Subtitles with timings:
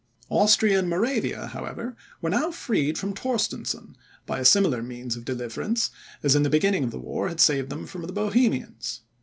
[0.29, 5.91] Austria and Moravia, however, were now freed from Torstensohn, by a similar means of deliverance,
[6.23, 9.01] as in the beginning of the war had saved them from the Bohemians.